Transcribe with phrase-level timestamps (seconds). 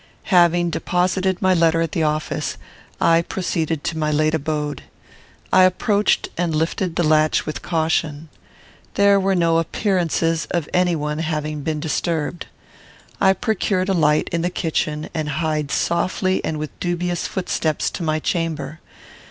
[0.33, 2.57] Having deposited my letter at the office,
[2.99, 4.81] I proceeded to my late abode.
[5.53, 8.27] I approached, and lifted the latch with caution.
[8.95, 12.47] There were no appearances of any one having been disturbed.
[13.21, 18.01] I procured a light in the kitchen, and hied softly and with dubious footsteps to
[18.01, 18.79] my chamber.